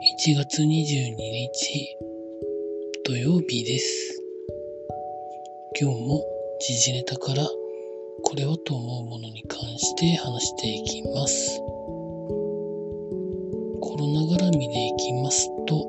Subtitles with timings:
[0.00, 1.96] 1月22日
[3.04, 4.22] 土曜日です。
[5.80, 6.22] 今日も
[6.60, 7.44] 時事ネタから
[8.22, 11.58] これはと思うものに関して話していきます。
[13.80, 15.82] コロナ絡みでいきますと、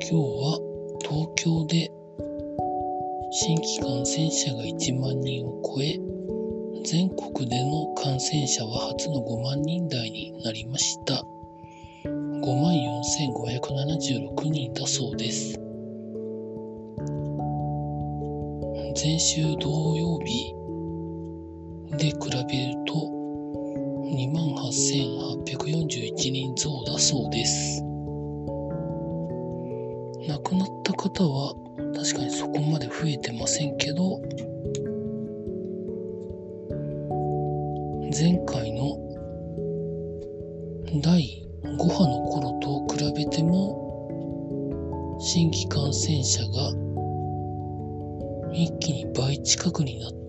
[0.00, 0.58] 今日は
[1.02, 1.90] 東京で
[3.32, 6.00] 新規感染者が1万人を超え、
[6.86, 11.22] 全国での感染者は初の5万人台になりました。
[12.40, 15.58] 54,576人だそうです。
[19.00, 20.52] 前週土曜日
[21.96, 22.42] で比べる
[22.86, 22.94] と
[24.10, 27.82] 28,841人増だそうです。
[30.28, 31.54] 亡くなった方は
[31.94, 34.20] 確かにそこまで増えてませんけど、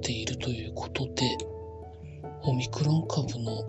[0.09, 1.37] ているということで
[2.41, 3.63] オミクロン株の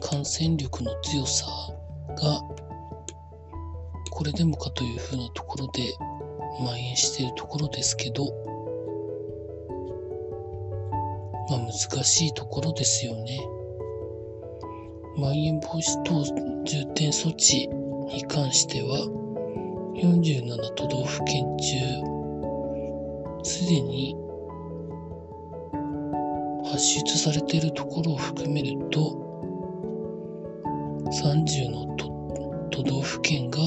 [0.00, 1.46] 感染力の強さ
[2.10, 2.40] が
[4.12, 5.82] これでもかというふうなところで
[6.58, 8.26] 蔓延しているところですけど
[11.50, 13.40] まあ難しいところですよね。
[15.16, 16.22] まん延防止等
[16.64, 17.66] 重点措置
[18.14, 19.08] に関しては
[19.96, 24.21] 47都道府県中すでに
[26.82, 29.00] 出されているところを含めると
[31.10, 33.58] 30の都都道府県が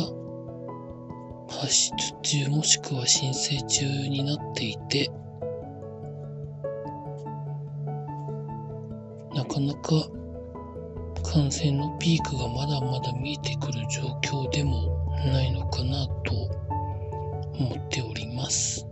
[1.47, 1.91] 発出
[2.21, 5.09] 中もしくは申請中になっていて
[9.33, 9.91] なかなか
[11.31, 16.33] 感染のピークがまだまだ見えてくる状況でもないのかなと
[17.57, 18.85] 思っております。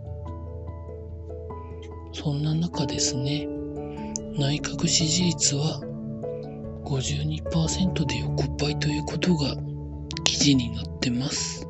[2.12, 3.46] そんな中ですね、
[4.36, 5.80] 内閣支持率は
[6.84, 9.56] 52%で横ばいということが
[10.24, 11.66] 記事になってます。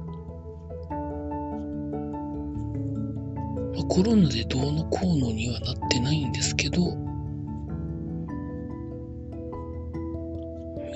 [3.89, 6.81] コロナでどうのこうのにはなってないんですけど、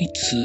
[0.00, 0.36] いつ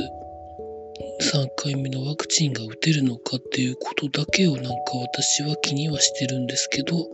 [1.33, 4.71] 3回目のワクチンが打てるのかっていうことだけをなんか
[5.13, 7.07] 私は気にはしてるんですけど、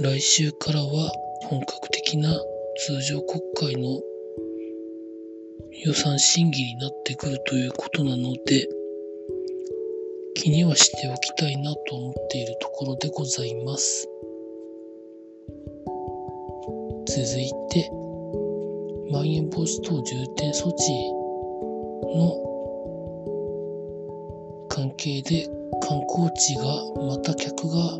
[0.00, 1.10] 来週からは
[1.44, 2.38] 本格的な
[2.88, 4.00] 通常国会の
[5.84, 8.66] 予算審議になってくるということなので、
[10.32, 14.08] 気にはしておきたいなと思っているところでございます。
[17.08, 17.90] 続いて、
[19.12, 21.12] まん延防止等重点措置
[22.16, 22.38] の
[24.70, 25.46] 関係で
[25.86, 26.64] 観光地が
[27.06, 27.98] また客が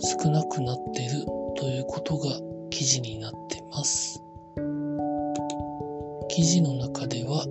[0.00, 1.24] 少なくなってる
[1.56, 2.38] ということが
[2.70, 4.22] 記事になってます。
[6.28, 7.46] 記事の中では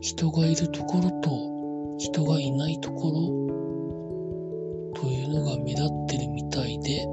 [0.00, 3.10] 人がいるところと人がいないとこ
[4.94, 7.06] ろというのが目立ってるみたいで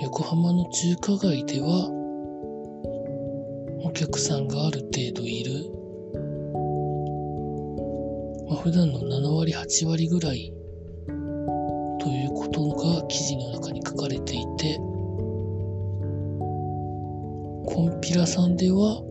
[0.00, 1.90] 横浜の中華街では
[3.84, 5.77] お客さんがある程度いる、
[8.62, 10.52] 普段の7割8割ぐらい
[11.06, 14.76] ということが記事の中に書かれていて
[17.66, 19.02] コンピラさんでは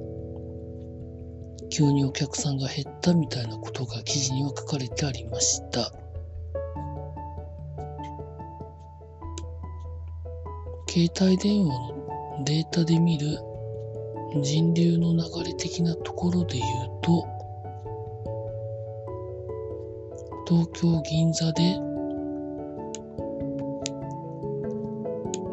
[1.69, 5.91] 急にお客さんが減ったみたいなことが記事には書かれてありました。
[10.89, 11.77] 携帯電話
[12.39, 13.37] のデータで見る
[14.41, 17.36] 人流の流れ的なところで言うと
[20.49, 21.61] 東京銀座で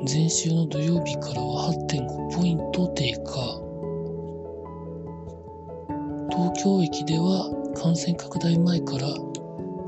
[0.07, 3.61] 前週の土曜日からは8.5ポイント低下。
[6.31, 9.09] 東京駅では感染拡大前から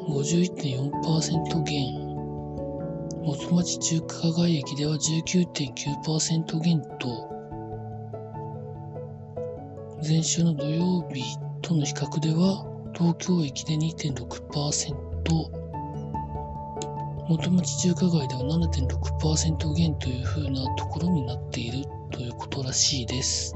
[0.09, 1.95] 51.4%減。
[3.23, 7.31] 元町中華街駅では19.9%減と。
[10.03, 11.23] 前週の土曜日
[11.63, 14.97] との比較では東京駅で2.6%
[17.29, 23.55] 元町中華街では7.6%減という風なところになっているということらしいです。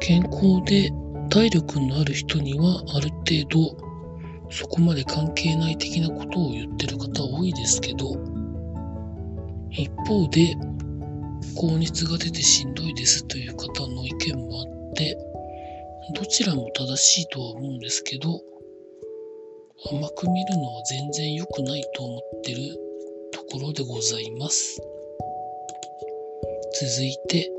[0.00, 0.92] 健康で
[1.28, 3.76] 体力のある人にはある程度
[4.50, 8.16] そこまで関係ない的なことを言ってる方多いですけど
[9.70, 10.54] 一方で
[11.54, 15.18] 高熱が出てしんどいですという方の意見もあって
[16.14, 18.40] どちらも正しいとは思うんですけど
[19.90, 22.58] 甘く見るのは全然良くないと思ってる
[23.32, 24.80] ところでございます
[26.80, 27.50] 続いて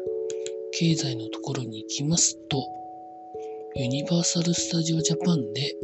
[0.73, 2.63] 経済のところに行きますと
[3.75, 5.75] ユニバーサル・スタジオ・ジャパンで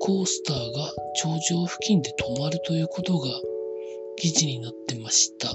[0.00, 3.28] コースターが頂上付近で止まるということが
[4.16, 5.54] 記事になってました。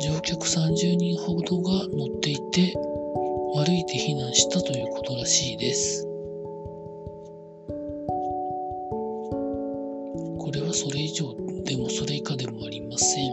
[0.00, 2.72] 乗客30人ほどが乗っていて
[3.54, 6.06] 歩いて避難したということらしいです。
[10.38, 13.30] これはそれ以上でもそれ以下でもありません。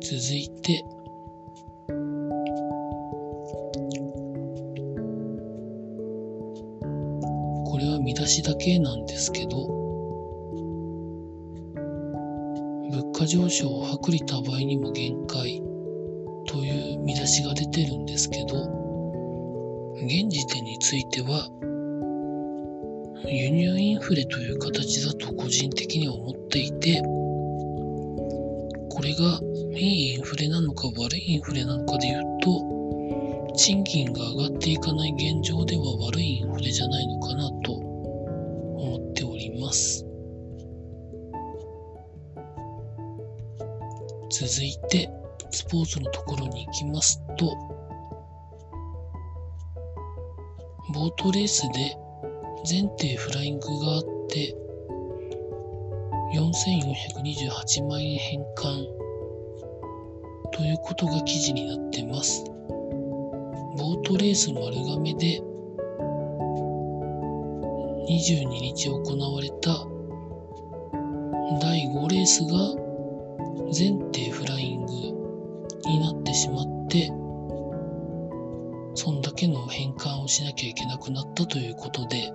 [0.00, 0.84] 続いて
[7.66, 9.73] これは見出しだけなんですけど、
[12.94, 15.60] 物価上昇を薄利多売にも限界
[16.46, 18.84] という見出しが出てるんですけど、
[19.96, 21.48] 現時点については、
[23.26, 27.02] 輸入インフレという形だと個人的には思っていて、
[28.90, 29.40] これが
[29.76, 40.03] いいインフレなのか悪いインフレなのかで言うと、賃金が上がっていかない現状では悪いインフレじゃないのかなと思っております。
[44.36, 45.08] 続いて、
[45.52, 47.56] スポーツのところに行きますと、
[50.92, 51.96] ボートレースで
[52.64, 54.56] 全艇フライングがあって、
[56.34, 58.84] 4428万円返還
[60.50, 62.42] ということが記事になってます。
[63.78, 64.64] ボートレース丸
[64.96, 65.40] 亀で
[68.08, 69.00] 22日行
[69.32, 69.86] われた
[71.60, 72.83] 第5レースが
[73.74, 77.08] 全艇フライングになってしまって
[78.94, 82.32] そんだけの返還をしなきゃいけなくなったということで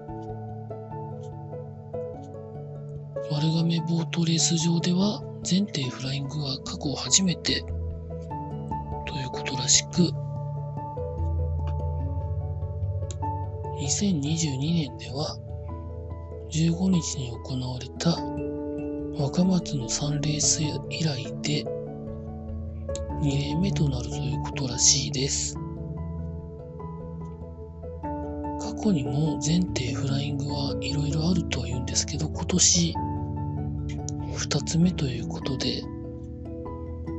[3.31, 10.11] 丸亀ボートレース場では全艇フライングは過去初めてということらしく
[13.79, 15.37] 2022年では
[16.51, 18.48] 15日に行われた
[19.19, 21.65] 若松の3レース以来で
[23.21, 25.55] 2例目となるということらしいです。
[28.61, 32.93] 過去にも前提フライングはいろいろあるとは言うんですけど今年
[34.37, 35.83] 2つ目ということで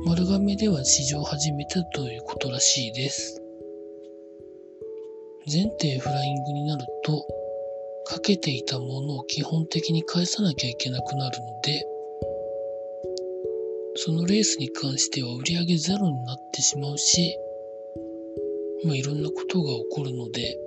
[0.07, 3.39] 丸亀では史上初めてということらしいです。
[5.45, 7.25] 前提フライングになると、
[8.05, 11.85] かけていたものを基本的に返さなきゃいけなくなるので、
[14.03, 17.37] そのレースに関しては売り上げゼロになってしまうし、
[18.83, 20.57] まあ、いろんなことが起こるので、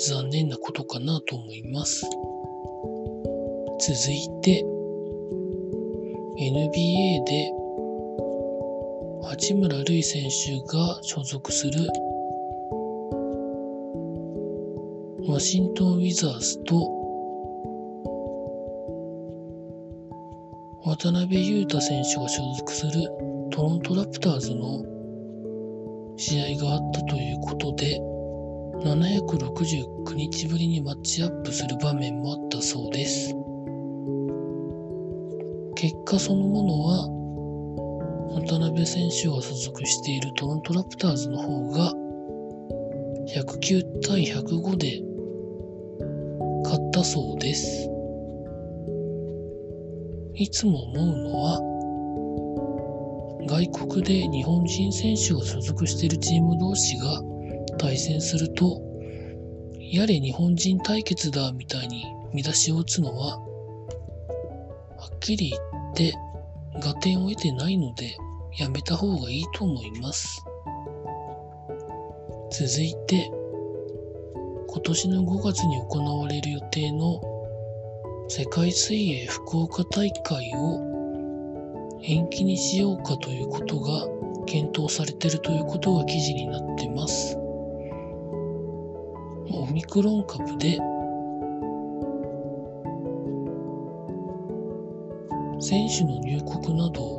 [0.00, 2.04] 残念なことかなと思います。
[3.78, 4.64] 続いて、
[6.40, 7.52] NBA で
[9.28, 11.88] 八村塁選手が所属する
[15.28, 16.95] ワシントン・ウィザーズと
[20.98, 22.92] 渡辺裕太選手が所属する
[23.50, 24.82] トロントラプターズの
[26.16, 28.00] 試合があったということで
[28.82, 33.34] 769日ぶりにマッチアップする場面もあったそうです
[35.74, 41.92] 結果そのものは渡辺選手が所属しているトロントラプターズの方が
[43.34, 45.02] 109対105で
[46.64, 47.95] 勝ったそうです。
[50.36, 51.60] いつも思うのは
[53.48, 57.22] 外国で日本人選手が所属しているチーム同士が
[57.78, 58.80] 対戦すると
[59.80, 65.58] やれ日本人対決だみたいに見出しを打つのははっきり言
[65.92, 66.14] って
[66.86, 68.16] 合点を得てないので
[68.58, 70.44] やめた方がいいと思います。
[72.50, 73.30] 続いて、
[74.68, 77.20] 今年の5月に行われる予定の
[78.28, 84.08] 世界水泳福岡大会を延期にしようかということが
[84.46, 87.36] 検討されているということが記事になっています。
[89.50, 90.78] オミクロン株で
[95.60, 97.16] 選手の入国など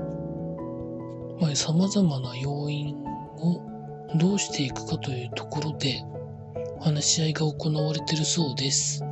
[1.56, 2.96] さまあ、様々な要因
[3.40, 3.62] を
[4.18, 6.04] どうしていくかというところで
[6.82, 9.04] 話し合いが行われているそうです。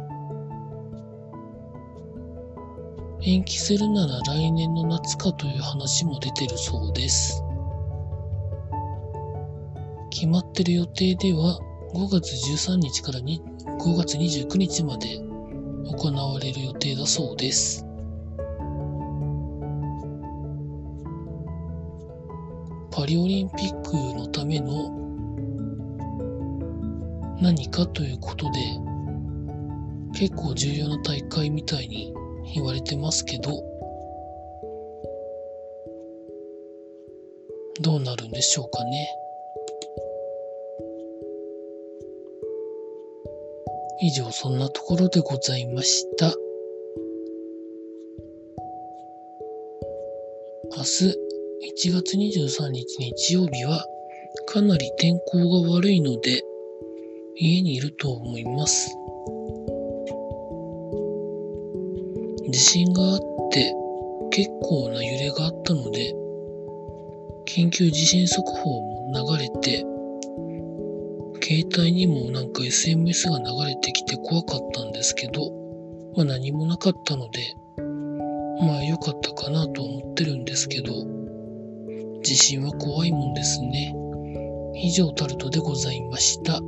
[3.27, 7.44] 延期するなら来年の夏かという話も出てるそうです。
[10.12, 11.60] 決まってる予定では
[11.96, 13.41] 5月13日から5
[13.98, 17.84] 月29日まで行われる予定だそうです。
[22.91, 24.91] パリオリンピックのための
[27.41, 28.60] 何かということで
[30.13, 32.14] 結構重要な大会みたいに
[32.53, 33.63] 言われてますけど、
[37.81, 39.09] どうなるんでしょうかね。
[44.01, 46.33] 以上、そんなところでございました。
[50.77, 51.25] 明日、
[51.89, 53.85] 1月23日日曜日は、
[54.47, 56.43] かなり天候が悪いので、
[57.37, 58.95] 家にいると思います。
[62.55, 63.19] 地震があっ
[63.51, 63.75] て
[64.31, 66.15] 結構な揺れがあったので、
[67.45, 69.85] 緊急地震速報も流れて、
[71.43, 75.51] 携帯にもなんか SMS が流れてきて怖かったんですけど、
[76.15, 77.57] まあ何もなかったので、
[78.65, 80.93] まあ良かったかなと思ってるんですけど、
[82.24, 83.93] 地震は怖いもんですね。
[84.75, 86.62] 以上タルトでございました。